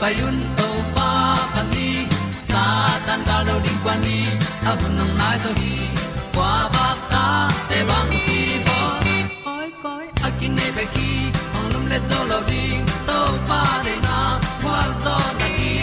[0.00, 1.10] payun to pa
[1.54, 2.06] pa ni
[2.48, 2.62] sa
[3.06, 4.18] tan da lo ding kwan ni.
[4.70, 5.74] A bu nang mai so hi
[6.34, 7.24] kwa ba ta
[7.68, 8.78] te bang ki bo
[9.46, 11.10] koi koi a kin nei pe ki
[11.56, 14.16] ong lum le zo lo ding to pa de na
[14.62, 15.74] kwa zo na ki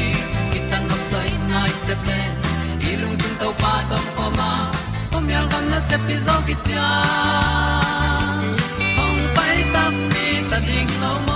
[0.51, 2.19] ki tan nok sai nai se pe
[2.89, 4.51] i lung sun to pa tom ko ma.
[5.11, 6.89] Kom yal gam na se pi zo ki ta
[9.05, 11.34] ong pai ta mi ta ding lo mo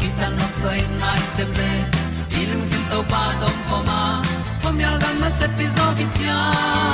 [0.00, 1.72] ki ta na sai nai se ple
[2.30, 4.00] đi lung sin to pa tom ko ma.
[4.62, 6.91] Pom yal là na se pi zo ki cha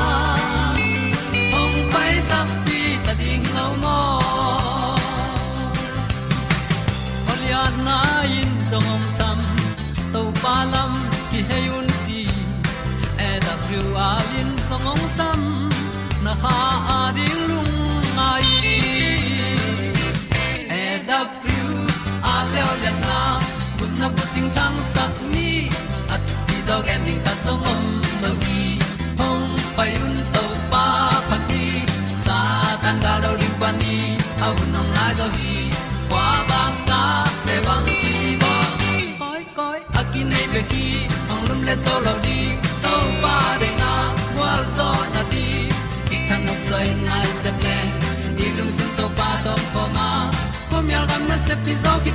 [27.49, 28.79] ending ta om lo gi
[29.19, 30.85] hong pai un to pa
[31.29, 31.65] phát đi.
[32.25, 32.39] Sa
[32.83, 34.17] tan ga do ri đi ni.
[34.41, 35.71] Au nong lai do gi
[36.11, 37.03] kwa ba ta
[37.47, 38.55] pe bang ti ba
[39.21, 40.87] koi koi a ki nei be ki
[41.33, 42.39] ong lum le to lo di
[42.83, 43.93] to pa de na
[44.39, 45.47] wa zo na ti
[46.09, 47.79] ki kan nok sai nai se ple
[48.37, 50.09] ni lung sun to pa to pa ma.
[50.71, 52.13] Pom yal gam na se pi zo ki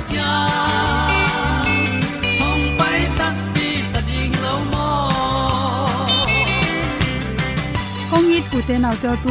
[8.54, 9.30] tu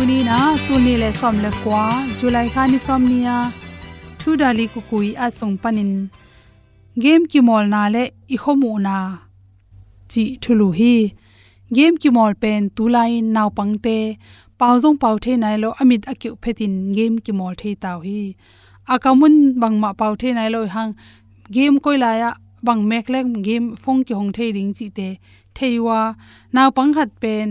[0.85, 1.83] ni le som le kwa
[2.19, 3.37] july kha ni som nia
[4.19, 5.91] thu dali ku kui a song panin
[7.03, 8.03] game ki mol na le
[8.35, 8.97] i khomu na
[10.11, 10.95] chi thulu hi.
[11.75, 13.97] Game ki mol pen tu lai naw pangte
[14.59, 18.21] pau jong pau the nai lo amit akyu phetin game ki mol the taw hi.
[18.93, 20.91] Akamun bangma pau the nai lo hang
[21.55, 22.31] game koi la ya
[22.65, 25.09] bang mek lek game phong ki hong the ding chi te
[25.55, 25.99] theiwa
[26.55, 27.47] naw pang khat pen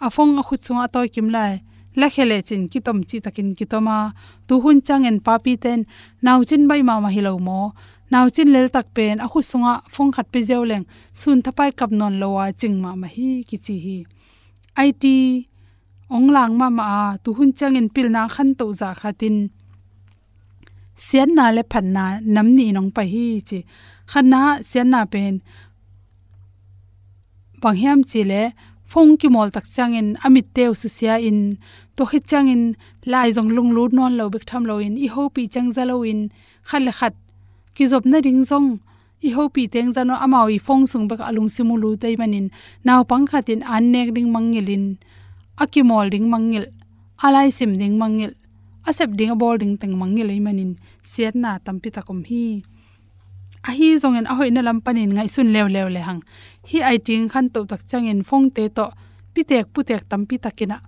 [0.00, 1.62] afong phong a chunga toy kim lai.
[1.96, 4.12] La khele chin ki tom chi takin ki toma
[4.48, 5.80] tu hun chang en papi ten.
[6.22, 7.72] Naw chin bai ma ma hilo mo.
[8.10, 10.84] Naw chin lel tak pen a khu sunga phong khat pe jeu leng.
[11.20, 13.98] Sun thapai kap non lowa ching ma ma hi ki chi hi.
[14.84, 15.04] It
[16.16, 19.36] ong lang ma ma tu hun chang en pil na khan to za khatin
[21.06, 22.04] sian na le phan na
[22.34, 23.58] nam ni nong pa hi chi.
[24.10, 25.34] Khana sian na pen.
[27.60, 28.42] Bang hiam chi le
[28.94, 31.40] phong ki mol tak changin amit teu su sia in.
[31.96, 32.62] To khi changin
[33.12, 34.94] lai jong lung lut non lo bek tham lo in.
[35.04, 36.20] I ho pi chang za lo in.
[36.68, 37.14] Khal khat.
[37.74, 38.68] Ki zop na ring jong
[39.26, 42.46] i ho pi teng za no amao i phong sung bek alung simulu tei manin.
[42.86, 44.84] Naw pang khatin an nek ding mangilin
[45.62, 46.64] akimol ding mangil
[47.24, 48.32] alai sim ding mangil
[48.88, 50.70] asep ding a bol ding teng mangil ei manin.
[51.10, 52.44] Siat na tampi takom hi
[53.68, 56.20] a hi zong en a hoi na lam panin ngai sun lew lew le hang.
[56.68, 58.86] Hi ai ting khan to tak chang en phong te to
[59.32, 60.78] pi tek pu tek tampi takina.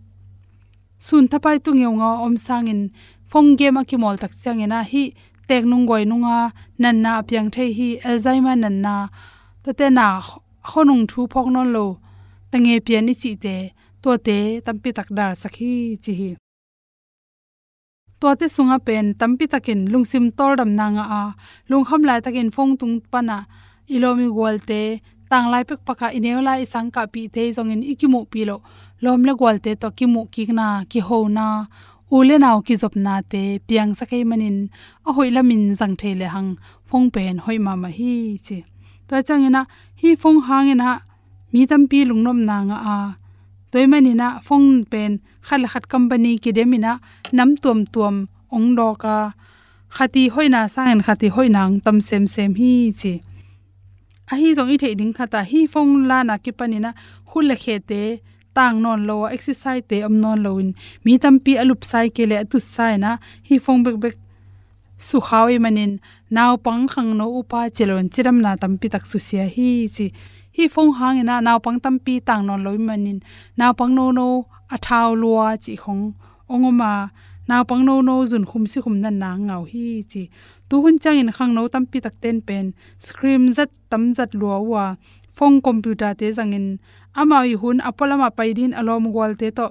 [1.06, 2.82] Sun thapai tu ngeu nga om sang in
[3.30, 4.78] phong ge ma ki mol tak chang ena.
[4.92, 5.02] Hi
[5.48, 6.36] tek nung goi nunga,
[6.82, 7.68] nan na piang thei.
[7.78, 8.94] Hi alzheimer nan na.
[9.62, 10.06] To te na
[10.70, 11.84] khonung thu phok non lo
[12.50, 13.54] tange pian ni chi te,
[14.02, 14.36] to te
[14.66, 15.72] tampi tak da sakhi
[16.04, 16.30] chi hi
[18.20, 21.22] to te sunga pen, tampi takin lungsim tor dam na nga a.
[21.70, 23.38] Lungham lai takin phong tung pana
[23.94, 24.82] ilomi golte
[25.30, 28.56] tang lai pek paka ineu lai sang ka pi te jong in ikimu pi lo.
[29.02, 31.46] Lom le golte to kimu ki na, ki ho na.
[32.16, 34.58] Ule naw ki zop na te, piang sakai manin.
[35.06, 36.50] A hoila min jang thele hang,
[36.88, 38.58] phong pen hoi ma ma hi chi.
[39.08, 39.62] To changena
[40.00, 40.90] hi phong hangena
[41.52, 42.96] mi tam pi lungnom na nga a
[43.70, 45.12] toimani na phong pen
[45.46, 46.92] khal khat company ki demina
[47.36, 48.16] nam tuam tuam
[48.56, 49.16] ong do ka
[49.96, 53.12] khati hoina, sangen khati hoinang tam sem sem hi chi.
[54.32, 56.90] A hi zong i the ding khata, hi phong la na ki panina
[57.28, 58.02] khul le khete
[58.56, 60.70] tang non lo, exercise te am non lo in.
[61.04, 63.10] Mi tam pi alup sai ke le tu sai na,
[63.48, 64.16] hi phong bek bek
[64.98, 65.92] su khawi manin
[66.36, 70.06] naw pang khang no upa chelon chiram na tam pi tak su sia hi chi
[70.56, 73.18] hi phong hang ina naw pang tam pi tang non loi manin.
[73.58, 74.28] Naw pang no no
[74.74, 76.04] a thao lua chi khong.
[76.52, 76.92] Ongoma
[77.48, 80.22] naw pang no no jun khum si khum nan na ngau hi chi.
[80.68, 82.66] Tu hun chang in khang no tam pi tak ten pen.
[83.06, 84.84] Scream zat, tam zat lua wa.
[85.36, 86.66] Phong computer te zangin
[87.20, 89.66] ama i hun, apolama paidin alom gwal te to.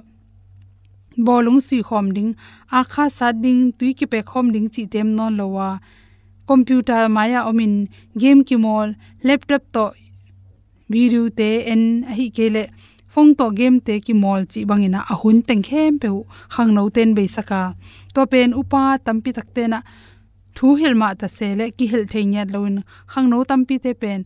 [1.25, 2.31] Bolung sui khom ding.
[2.79, 5.69] Akha sa ding, tui ki pe khom ding chi tem non lowa
[6.47, 8.93] computer maya omin, game ki mol,
[9.23, 9.85] laptop to
[10.89, 11.83] video te en
[12.17, 12.63] hi kele
[13.13, 16.09] phong to game te ki mol chi bangina ahun teng khem pe
[16.53, 17.61] khang no ten be saka.
[18.13, 19.79] To pen upa tampi takte na
[20.55, 22.75] thu hilma ta sele ki hil theinya loin
[23.11, 24.19] khang no tampi te pen.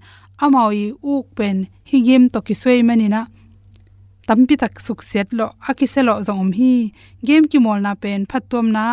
[0.44, 1.58] Amawi uk pen
[1.90, 3.22] hi game to ki soi manina
[4.28, 6.74] tampi tak suk set lo akiselo zong hi.
[7.28, 8.86] Game ki mol na pen phatom na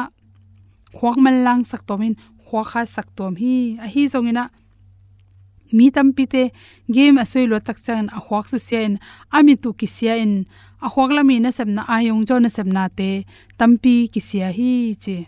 [0.97, 2.15] khwak man lang sak tomin
[2.47, 3.57] khwa kha sak tom hi.
[3.85, 4.45] A hi zongina
[5.77, 6.43] mi tampi te
[6.95, 8.95] game asoi lo tak chan a hwak su in
[9.37, 10.35] ami tu ki sia in
[10.87, 13.11] a hwak la mi na sem na ayong jo na sem na te
[13.59, 14.73] tampi ki sia hi
[15.05, 15.19] che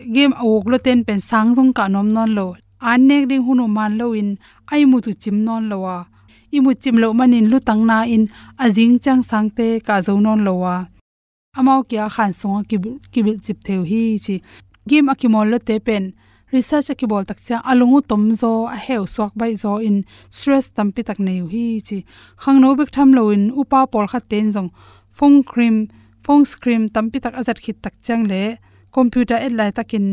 [0.00, 2.46] game awok lo ten pen sang jong ka nom non lo.
[2.80, 4.30] An nek ding hunu man lo in,
[4.72, 5.96] ai mu tu chim non lo wa.
[6.56, 8.24] I mu chim lo manin lu tang na in
[8.64, 10.74] ajing chang sang te ka zo non lo wa.
[11.58, 12.76] Amao kya khan song ki
[13.12, 14.34] ki bil chip theu hi chi.
[14.88, 16.04] Game akimol lo te pen
[16.52, 19.96] research ki bol tak cha alungu tom zo a heu swak bai zo in
[20.36, 21.98] stress tampi tak nei hi chi.
[22.42, 24.70] Khang no bek tham lo in upa pol kha ten jong
[25.18, 25.76] phong cream
[26.24, 28.42] phong cream tampi tak azat khit tak chang le.
[28.96, 30.06] Computer et lai takin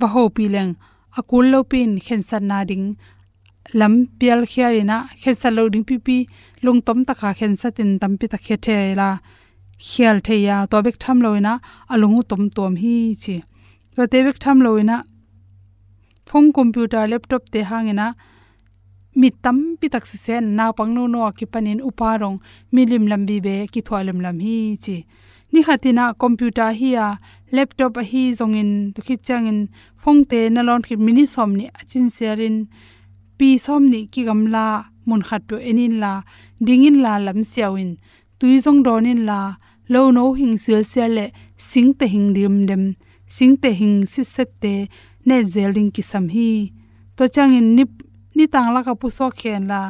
[0.00, 0.72] ba ho pi leng.
[1.18, 2.86] Akul lo pin khen san na ding.
[3.78, 6.16] Lam pial khia ina khen sa lo ding pi pi.
[6.64, 9.08] Lung tom ta kha khen sa tin tampi ta khe the la.
[9.88, 10.56] Khial the ya.
[10.70, 11.54] To bek tham lo ina
[11.92, 13.36] alungu tom tom hi chi.
[13.96, 14.96] To te bek tham lo ina
[16.28, 18.14] phong computer, laptop te hangena,
[19.20, 22.36] mi tam pi tak su se na pang no no ki panin uparong
[22.74, 24.96] milim lambi be ki thwalam lam hi chi.
[25.52, 27.06] Ni khatina computer hi ya
[27.56, 29.58] laptop a hi zongin to khi changin
[30.02, 32.56] phong te na lon khi mini som ni, achin serin
[33.38, 34.64] pi som ni, ki gamla
[35.06, 36.12] mun khat pe enin la,
[36.66, 37.90] dingin la lam siawin.
[38.38, 39.40] Tui zong donin la,
[39.92, 41.26] lo no hing sil sel le,
[41.70, 42.84] sing te hing dim dem,
[43.26, 44.74] sing te hing si set te
[45.28, 46.50] ne zeling ki sam hi.
[47.16, 47.90] To changin nip
[48.36, 49.80] ni tang la ka pu so khen la,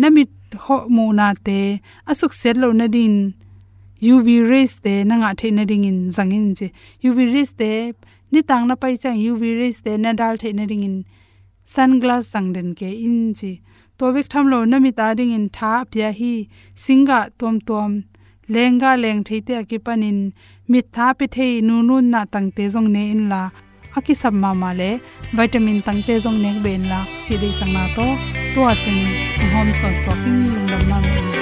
[0.00, 0.30] namit
[0.64, 1.60] ho mu na te,
[2.10, 3.16] asuk set lo na din.
[4.12, 6.68] Uv rays te nanga theina ding in zangin je.
[7.08, 7.70] Uv rays te
[8.32, 10.96] ni tang na pai chang uv rays te na dal theina ding in
[11.72, 13.52] sunglass sangden ke in ji
[14.00, 16.34] to bik tham lo na mi ta ding in tha pya hi,
[16.84, 17.90] singa tom tom,
[18.54, 20.18] lenga leng theite akipanin
[20.70, 23.42] mit tha pi thei nu nu na tang te jong ne in la
[23.96, 24.90] aki sab ma le
[25.36, 27.00] vitamin tang te jong nek ben la.
[27.24, 28.06] Chi dei sang na to
[28.54, 28.98] to atin
[29.52, 31.39] hom so so king lum lam ma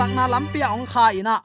[0.00, 1.36] sakna lampia sang na ong kha ina.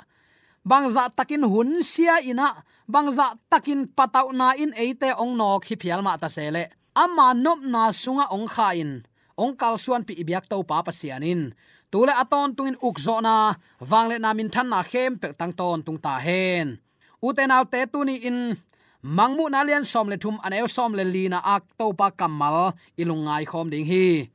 [0.63, 5.99] Bangza takin hun sia ina bangza takin patau na in eite ong no khi phial
[5.99, 6.71] ma ta sele.
[6.95, 9.03] Ama nop na sunga ong kha in.
[9.35, 11.51] Ong kal suan pi ibyak to pa pasianin
[11.91, 15.99] tule aton tungin ukzo na wangle na min than na khem pek tang ton tung
[15.99, 16.79] ta hen.
[17.19, 18.55] Uten al te tu ni in
[19.03, 23.43] mangmu na lian som le thum anel som le lina ak to pa kamal ilungai
[23.51, 24.31] khom ding hi.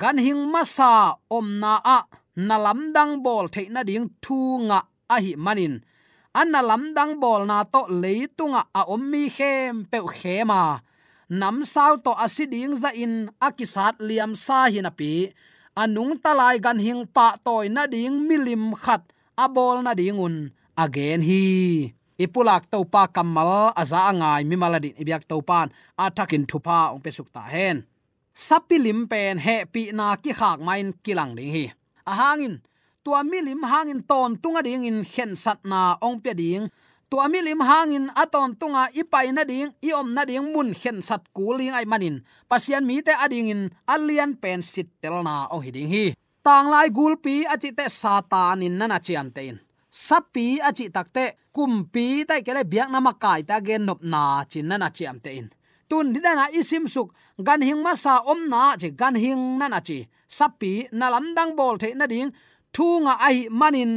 [0.00, 1.98] Gan hing masa om na a
[2.38, 5.82] na lam dang bol the na ding thu nga a hi manin.
[6.38, 10.78] An na lam dang bol na to leitunga a om mi khem pe khema
[11.40, 15.34] nam sao to asiding za in akisat liam sa hin api
[15.82, 19.02] anung talai gan hing pa toy na ding milim khat
[19.34, 21.44] abol na dingun again hi.
[22.18, 27.30] Ipulak to pa kamal aza angai mi maladin ibyak to pan atakin thupa ong pesuk
[27.34, 27.82] ta hen.
[28.30, 31.77] Sapilim pen he pi na ki khak main kilang ding hi
[32.12, 32.56] ahangin
[33.08, 36.68] tua milim hangin ton tunga ding in khen sat na ong pe ding.
[37.08, 41.24] Tua milim hangin aton tunga ipai na ding, i om na ding mun khen sat
[41.32, 42.20] kuling ai manin.
[42.44, 46.12] Pasian mi te ading in alian pen sit tel na ong hiding hi.
[46.44, 49.56] Tang lai gulpi achi te satan in nana chiam te in.
[49.88, 54.92] Sapi achi takte kumpi tai kele biak na makai ta gen nop na chin nana
[54.92, 55.48] chiam te in.
[55.88, 57.08] Tun didana isim suk
[57.46, 59.98] gan hing ma sa om na chi gan hing nana chi
[60.36, 62.30] sapi na lam dang bol the na ding
[62.74, 63.92] thu nga ai manin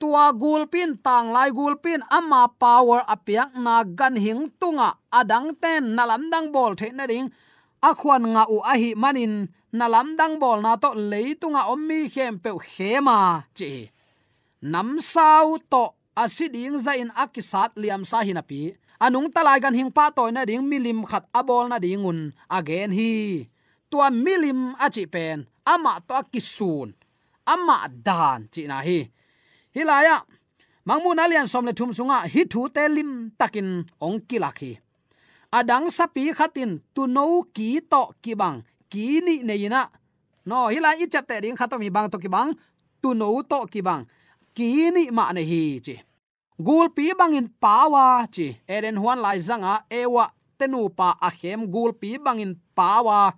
[0.00, 4.88] tua gul pin tang lai gul pin, ama power apiak na gan hing tunga
[5.18, 7.28] adang ten na lam dang bol the na ding
[7.88, 7.90] a
[8.34, 9.34] nga u ahi manin
[9.78, 13.18] na lam dang bol na to leitunga ommi khem pe khema
[13.58, 13.72] chi.
[14.72, 15.84] Nam sau to
[16.22, 21.02] asiding zain akisat liam sa hinapi anung talai gan hing pa toy na ding milim
[21.10, 22.18] khat abol na dingun
[22.58, 23.10] again hi.
[23.90, 25.38] Tua milim achi pen,
[25.72, 26.88] ama to kisun,
[27.44, 28.98] ama dan chi na hi.
[29.74, 30.16] Hilaya
[30.86, 33.68] mangmun alian som le thum sunga, hi thu te lim takin
[34.06, 34.72] ong kilaki
[35.52, 39.92] adang sapi khatin, tu no ki to ki bang, ki ni neina
[40.48, 42.56] no hila i chap te ding khatomi bang to ki bang,
[43.02, 44.02] tu no to ki bang,
[44.56, 45.94] ki ni ma ne hi chi
[46.58, 48.56] gul pi bangin pawa chi.
[48.68, 53.32] Eden huan lai zanga ewa tenu pa a khem gul pi bangin pawa.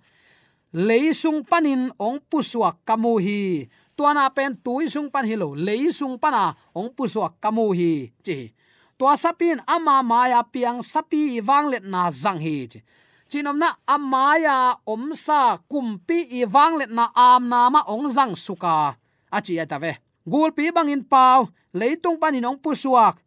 [0.75, 5.55] Leisung panin ong puswa kamu hi tuana pen tuisung pan hilo.
[5.55, 8.51] Leisung pana ong puswa kamu hi chi.
[8.95, 12.79] Tua sapin ama maya piang sapi wanglet na zang hi chi.
[13.25, 18.95] Chinom na amaya omsa kumpi iwanglet na Amnama ma ong zang suka.
[19.33, 23.21] Achi ata ve gul pi bangin pau, leitung panin ong pusuak.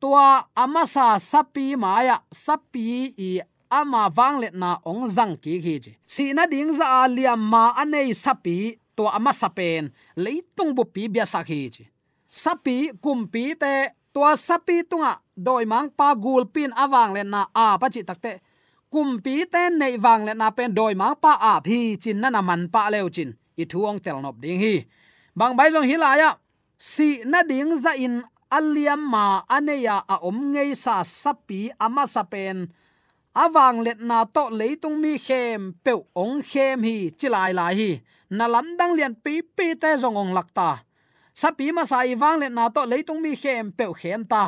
[0.00, 5.92] Tua amasa sapi maya sapi i ama wanglet na ong zang ki hi ji.
[6.06, 11.26] Si na ding za alia ma anei sapi to ama sapen, leitung bu pi bia
[11.28, 11.84] sakhi ji.
[12.30, 17.76] Sapi kumpi te to sapi tunga, doi mang pa gul pin awang le na a
[17.76, 18.40] pa chi takte
[18.92, 22.40] kumpi te nei wang le na pen doi mang pa a phi chin na na
[22.42, 23.36] man pa leo chin.
[23.60, 24.74] I thuong tel nop ding hi
[25.38, 26.38] bang bai jong hilaya
[26.78, 32.04] si na ding za in aliam ma aneya à a om ngei sa sapi ama
[32.06, 32.58] sapen
[33.34, 37.90] awang let na to leitung mi khem pe ong khem hi chilai lai hi
[38.36, 40.70] na lam dang lian pi pi te jong ong lakta
[41.40, 44.44] sapi ma sai wang let na to leitung mi khem pe khem ta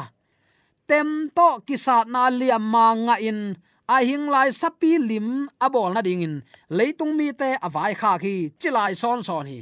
[0.93, 3.57] tem to kisa na liam ma nga in,
[3.89, 6.35] a hing lai sapi lim abol na ding in.
[6.69, 9.59] Leitung mi te à awai kha khi chilai son son hi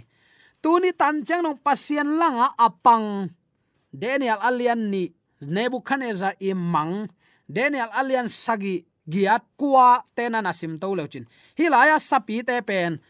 [0.62, 3.28] tuni tan chang nong pasien langa apang.
[3.90, 5.10] Daniel alian ni
[5.42, 7.10] nebuchadnezzar i mang
[7.50, 11.26] daniel alian sagi giat kwa tena na sim to leuchin
[11.58, 13.02] hilaya sapi te pen.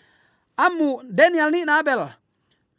[0.56, 2.08] Amu, daniel ni nabel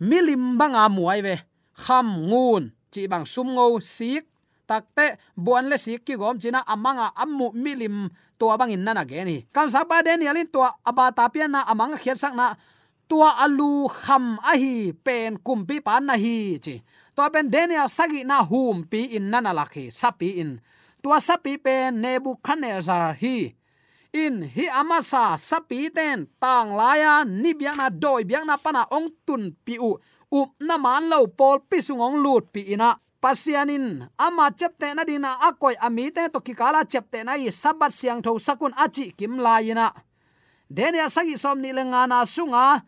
[0.02, 1.36] milim banga muai ve
[1.78, 2.74] kham ngun.
[2.92, 4.26] Chi bang sum ngo sik.
[4.72, 8.08] Takte buan le sik ki gom china amanga ammu milim
[8.40, 11.68] to bang in nana ge ni kam sa pa daniel in to aba tapian na
[11.68, 12.56] amanga khiat sak na
[13.12, 16.80] tua alu kham a hi pen kumpi pan na hi chi.
[17.12, 20.64] To pen daniel sagi na hum pi in nana lakhi, sapi in.
[21.04, 23.52] Tua sapi pen nebuchadnezzar hi.
[24.16, 29.12] In hi amasa sapi ten tang laya ni biang na doi biang na pana ong
[29.28, 30.00] tun pi u.
[30.32, 32.96] Up na man lo pol pi sungong lut pi ina.
[33.20, 38.24] Pasianin ama chepte na dina akoi ami te to kikala chepte na i sabat siang
[38.24, 39.92] tho sakun achi kim laina
[40.72, 42.82] daniel sagi som ni lenga na sunga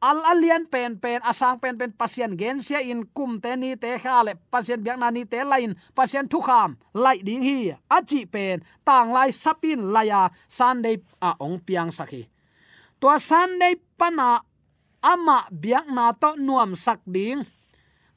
[0.00, 3.96] al alian pen pen asang pen pen pasien gen sia in kum te ni te
[3.96, 8.60] khale pasien biak na ni te lain pasien thu kham lai ding hi achi pen
[8.84, 12.28] tang lai sapin laya sunday a ong piang sakhi
[13.00, 14.44] to sunday pana
[15.00, 17.40] ama biak na to nuam sak ding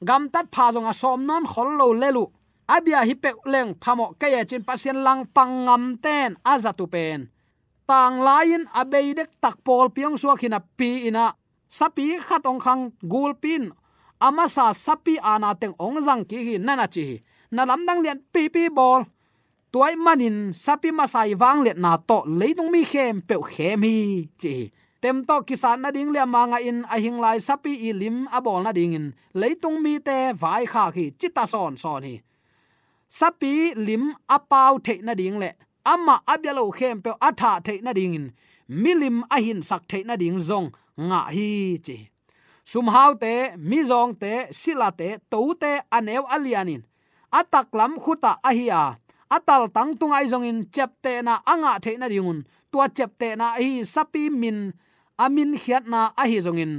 [0.04, 2.24] gam tat pha jong a som non khol lo lelu
[2.68, 7.32] abia hi pe leng phamo ke ya chin pasien lang pangam ten azatu pen
[7.88, 11.39] tang lain abeidek tak pol piang suakhina pi ina
[11.70, 13.70] sapi khat ong khang gul pin.
[14.20, 17.06] Ama sa sapi ana teng ong jang ki hi nana chi
[17.54, 19.00] na lam dang lian pi pi bol.
[19.72, 23.96] Tuai manin sapi ma sai wang let na to leitung mi khem pe khem hi
[24.42, 24.54] chi
[25.00, 28.38] tem to kisan na ding le manga in, a hing lai sapi i lim a
[28.44, 29.14] bol na ding in.
[29.34, 32.20] Leitung mi te vai kha khi chita son son hi.
[33.08, 35.50] Sapi lim a pau the na ding le.
[35.86, 38.26] Ama abyalo khem pe atha the na ding in
[38.70, 40.70] milim ahin sak theina ding zong
[41.08, 41.96] nga hi chi.
[42.70, 46.82] Sum hau te mi zong te, sila te to te, anew alianin.
[47.38, 48.82] Atak lam khuta ahia.
[49.36, 52.46] Atal tang tung ai zong in chep te na anga the na dingun.
[52.70, 54.72] Tua chep te na hi sapi min,
[55.18, 56.74] amin khiat na ahi zong in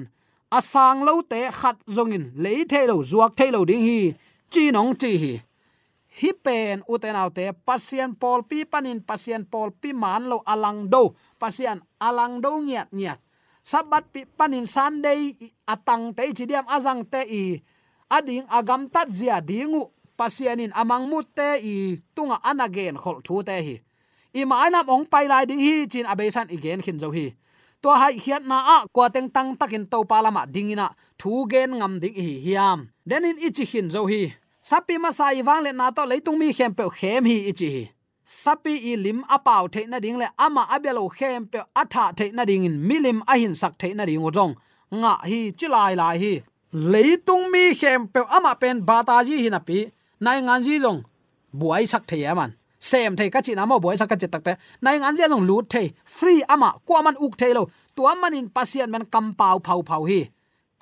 [0.52, 2.32] asang lo te khat zongin.
[2.36, 4.14] Le the lo, zuak the lo ding hi.
[4.52, 5.42] Chi nong chi hi
[6.12, 11.16] hi pen uten autte, pasien pol pi panin, pasien pol pi man lo alang do.
[11.40, 13.20] Pasien alang do ngiat ngiat.
[13.64, 15.32] Sabat pi panin, sunday
[15.70, 17.62] atang te chi diam azang te i,
[18.10, 19.88] ading agam tat zia dingu.
[20.22, 23.76] Pasianin amang mut te i, tunga anagen khol thu te hi.
[24.38, 27.34] I ma nam ong pai lai ding hi, chin abesan igen khin zo hi.
[27.82, 31.98] To hai hiat na a, kwa teng tang takin to palama dingina, thu gen ngam
[31.98, 32.94] ding hi, hiam.
[33.02, 34.30] Denin ichi hin zo hi
[34.62, 37.84] sapi ma sai wang le na to leitung mi khem pe khem hi ichi hi.
[38.26, 42.46] Sapi i lim apau the na ding le ama abelo khem pe atha the na
[42.46, 42.76] ding in.
[42.88, 44.56] Milim ahin sak the na ding ong
[44.92, 46.34] nga hi chilai lai hi.
[46.74, 49.92] Leitung mi khem pe ama pen bata ji hi na pi.
[50.20, 51.04] Nai ngan ji long.
[51.60, 54.44] Buai sak the yaman sem thei ka chi na mo buai sak ka chi tak
[54.44, 54.54] te.
[54.82, 55.88] Nai ngan ji long lut thei.
[56.06, 57.64] Free ama kwa man uk thei lo.
[57.96, 60.22] Tua manin pasien man kam pau phau phau hi.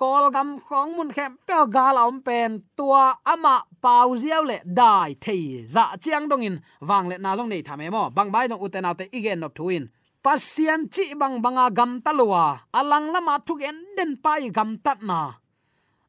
[0.00, 2.62] Kol gam khong mun khem pe ga laom pen.
[2.76, 6.56] Tua ama pau ziaw le dai thei za chiang dong in,
[6.88, 9.84] wang le na long nei tham emo bang bai dong uten autte igen nop thuin
[10.24, 12.44] pasian chi bang banga gam talwa
[12.78, 15.20] alang lama thugen den pai gam tat na.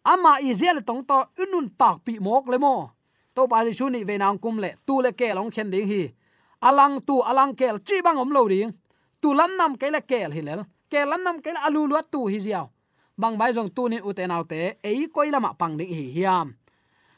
[0.04, 2.76] Ama izel tong to unun tak pi mok le mo
[3.36, 6.04] to pa ji suni ve nang kum le tu le ke long khen ding hi.
[6.68, 8.72] Alang tu alang kel chi bang om lo ding.
[9.22, 10.62] Tu lam nam ke le kel hi lel.
[10.92, 12.66] Ke lam nam ke alu luat tu hi ziaw.
[13.18, 14.24] Bang bai jong tu ni u te
[14.84, 16.48] ei koi lama pang ding hi hiam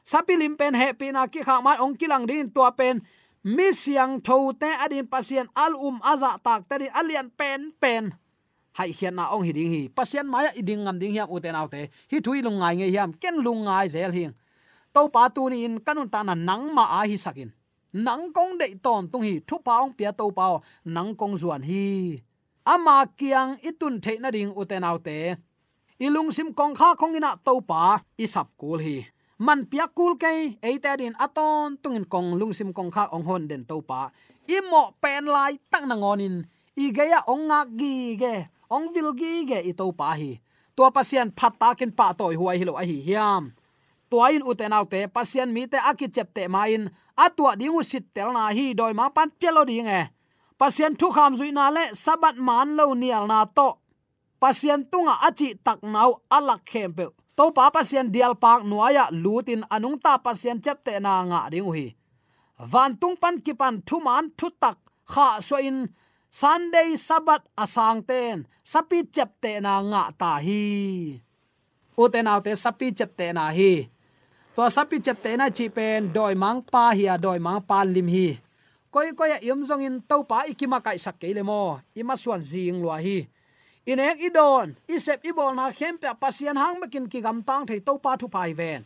[0.03, 3.01] sapilim pen he pina ki kha ma ong kilang din tua pen.
[3.43, 8.15] Mi siang tho te adin pasien al um aza tak tari alian pen pen.
[8.73, 9.81] Hai hian na ong hiding hi.
[9.91, 11.81] Pasien maya iding ngam ding hiam u te te.
[12.11, 13.09] Hi thui lung ngai nge hiam.
[13.21, 14.33] Ken lung ngai zel hing
[14.93, 17.51] to pa tu ni in kanun ta na nang ma a hi sakin.
[17.93, 19.43] Nang kong de ton tung hi.
[19.47, 22.17] Thu pa ong pia to pa nang kong zuan hi.
[22.65, 25.35] Ama kiang itun the na ding u te te.
[25.99, 27.99] Ilung sim kong kha khong ina to pa.
[28.17, 32.91] Isap kul hi man pia kul ke ta din aton, tungin kong lung sim kong
[32.91, 34.11] kha ong hon den to pa.
[34.47, 38.35] Imo pen lai tak na ngonin i gaya ong ngak gi ge,
[38.69, 40.41] ong vil gi ge i to pa hi.
[40.75, 43.53] Tua pasian phat ta ken pa toy huai hi lo a hi hiam.
[44.09, 48.49] Tuain uten autte pasian mi te akit chep te main atua dingu sit tel na
[48.49, 50.03] hi doi ma pan pelo ding e.
[50.57, 53.69] Pasian thu kham zui na le, sabat man lo nial na to.
[54.41, 57.05] Pasian tunga achi tak nau alak khem pe
[57.37, 61.87] to pa pasien dial pak nuaya lutin anung ta pasien chepte na nga ding hi
[62.71, 64.77] van tung pan ki pan thu man thu tak
[65.11, 65.89] kha so in
[66.33, 71.21] sunday sabat asang ten, sapi chepte na nga ta hi.
[71.93, 73.85] Uten autte sapi chepte na hi.
[74.57, 78.41] To sapi chepte na chi pen, doi mang pa hi doi mang pa lim hi.
[78.89, 82.41] Koi koi yum zong in to pa ikima kai sak ke le mo, ima suan
[82.41, 83.29] jing lo hi
[83.83, 88.15] inek idon isep ibol na khempe pasian hang makin ki gam tang thei to pa
[88.15, 88.83] thu pai ven.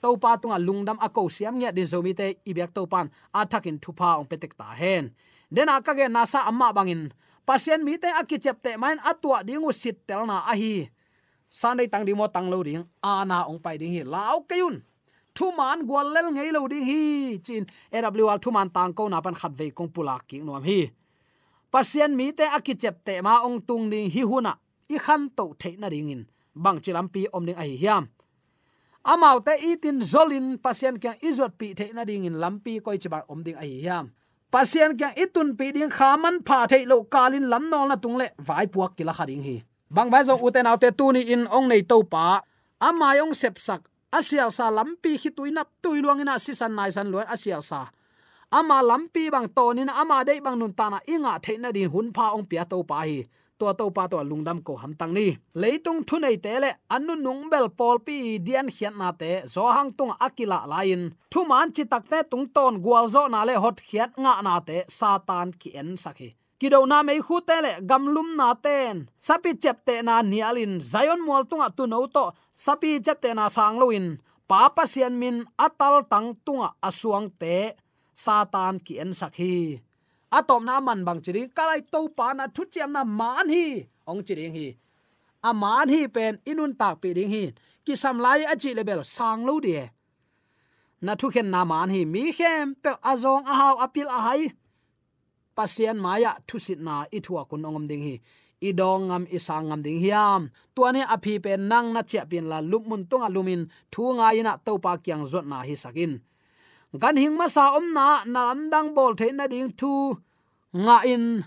[0.00, 3.92] To pa tunga lungdam ako siam nge din zomi te ibyak to pan athakin thu
[3.92, 5.12] pa ong petek ta hen.
[5.52, 7.12] Den aka ge nasa amma bangin.
[7.44, 10.88] Pasien mi te akichep te main atwa dingu sit telna a hi.
[11.50, 14.02] Sanai tang dimo tang lo ding ana ong pai ding hi.
[14.06, 14.80] Lau kayun
[15.34, 17.02] thu man gwal lel ngei lo ding hi.
[17.44, 20.88] Chin ewl thu man tang ko na pan khat ve kong pula ki nom hi
[21.70, 24.58] pasien mi te akichep te ma ong tung ni hi huna
[24.90, 26.26] i khan to the na ring in.
[26.54, 28.10] Bang chilam pi om ding ai hiam.
[29.06, 32.34] Amau te itin zolin, pasien kyang izot pi the na ding in.
[32.42, 34.10] Lampi koi chibar om ding ai hiam.
[34.50, 38.34] Pasien kyang itun pi ding khaman pha the lo kalin lam nol na tung le
[38.38, 39.62] vai puak kila khading hi.
[39.90, 42.42] Bang bai zo uten autte tu ni in ong nei to pa.
[42.82, 47.94] Amayong sepsak asial sa lampi hi tuinap tuiluangina sisan nai san luan asial sa
[48.58, 52.46] ama lampi bang tonin ama dei bang nun tana inga theina din hun pha ong
[52.50, 53.24] pia to pa hi.
[53.58, 55.26] To to pa to lungdam ko ham tang ni.
[55.60, 59.64] Leitung thu nei te le, anu nung bel pol pi dian khian na te, zo
[59.76, 61.02] hang tung akila lain.
[61.32, 64.54] Thu man chi tak te tung ton gwal zo na le hot khiat nga na
[64.68, 69.08] te, satan ki en sakhi kido na mei khu te le gamlum na ten.
[69.26, 72.24] Sapi chep te na nialin, zion mol tunga tu no to,
[72.64, 74.06] sapi chep te na sang loin
[74.50, 75.36] papa sian min
[75.66, 77.56] atal tang tunga asuang te
[78.24, 79.54] satan ki en sakhi
[80.30, 83.86] atom na man bang chiri, kalai to pa na thu chem na man hi.
[84.06, 84.66] Ong chiri hi.
[85.48, 87.44] A man hi pen inun tak pi ding hi.
[87.84, 89.84] Ki sam lai a chi level sang lo die.
[91.04, 92.00] Na thu khen na man hi.
[92.04, 94.42] Mi khem pe azong a haw apil a hai.
[95.56, 98.16] Pasian maya thu sit na i thua kun ongom ding hi.
[98.68, 100.42] I dong ngam, i sang ngam ding hiam.
[100.76, 103.62] Tuani aphi pe nang na che pin la lup mun tunga lumin.
[103.92, 106.12] Thu nga ina to pa kyang zot na hi sakin
[106.96, 110.18] gan hing ma sa om na na am dang bol the na ding thu
[110.74, 111.44] nga in.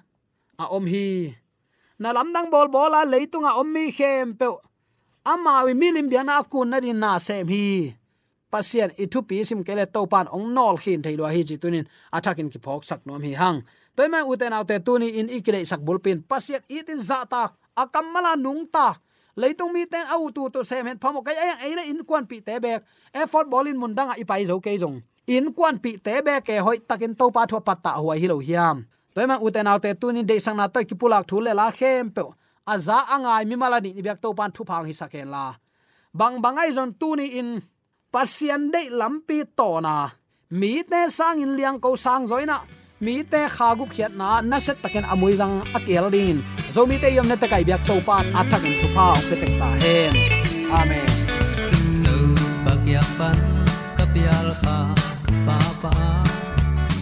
[0.60, 1.36] A om hi.
[1.99, 4.47] Na lam dang bol bola leitunga om mi khem pe.
[5.25, 7.95] Ama wi milim biana kun na din na sem hi.
[8.51, 11.84] Pasien itu pi sim kele to pan ong nol khin thailo hi chi tunin.
[12.13, 13.63] Athakin ki phok sak nom hi hang.
[13.95, 17.51] Toy ma uten autte tuni in ikile sak bulpin pasien itin za ta.
[17.75, 18.95] Akamala nung ta.
[19.36, 22.39] Leitung mi ten au tu to sem hen phamo kai ai ai in kwan pi
[22.39, 22.86] te bek.
[23.12, 27.15] Effort bolin mundanga ipai zo ke jong in kwan pi te be ke hoi takin
[27.15, 28.86] to pa tho patta huai hi lo hiam.
[29.15, 32.23] Toy ma uten autte tunin de sang na to ki pulak thule la khem pe.
[32.67, 35.55] Aza angai mi malani ni byak to pan thu phang hi saken la.
[36.13, 37.62] Bang bangai zon tuni in
[38.12, 40.09] pasian de lampi to na.
[40.49, 42.57] Mi te sang in liang ko sang zoina
[42.99, 46.43] mi te khagup khiat na na set taken amui jang akel din.
[46.69, 49.36] Zo mi te yom na ta kai byak to pan athak in thu phang pe
[49.41, 50.13] tek ta hen.
[50.79, 51.09] Amen.
[52.65, 53.53] Tu yak pan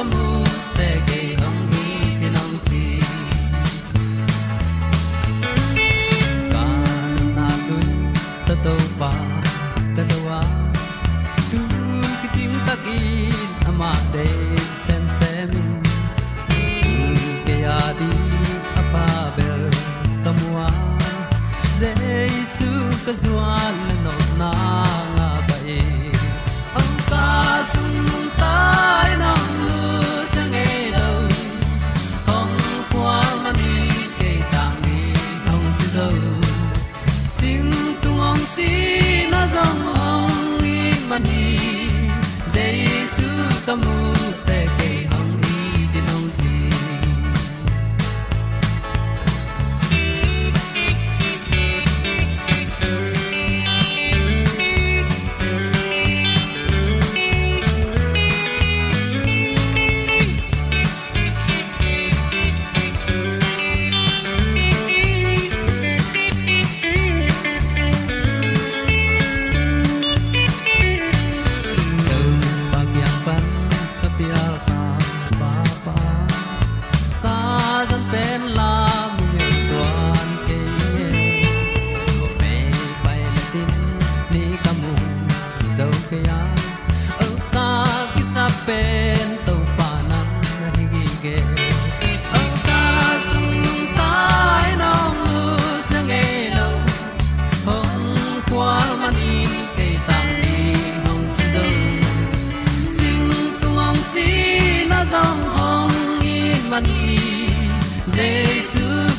[0.00, 0.39] jesu kamu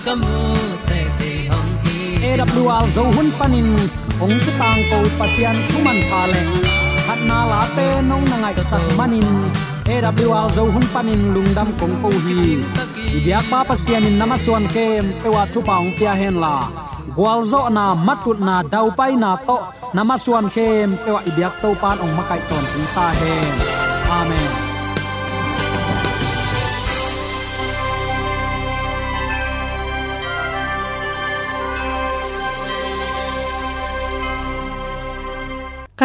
[0.01, 0.57] jesu kamu
[0.89, 3.69] te te hong ki AWR zo hun panin
[4.21, 6.41] ong ki tang ko pasian thuman pha le
[7.07, 9.29] hat na la te nong na ngai sak manin.
[9.85, 12.57] AWR zo hun panin lungdam kong ko hi
[13.17, 16.55] ibyak pa pasian in namaswan kem ewa thu paung à pia hen la
[17.15, 19.57] gwalzo na matut na dau pai na to.
[19.95, 23.53] Namaswan kem ewa ibyak to pan ong makai ton ta hen
[24.19, 24.70] amen.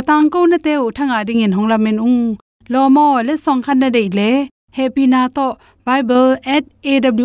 [0.07, 2.21] Katang ko na te u thanga ding in hongla men ung
[2.73, 4.31] lo mo le song khan na dei le
[4.79, 5.47] happy na to
[5.87, 7.23] bible@awr.org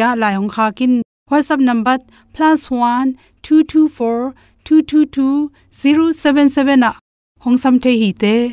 [0.00, 0.92] ya la hong kha kin
[1.30, 1.96] whatsapp number
[2.38, 3.08] +1
[3.42, 4.30] 224
[4.64, 5.50] 222
[5.82, 6.90] 077 a
[7.44, 8.34] hong sam the hi te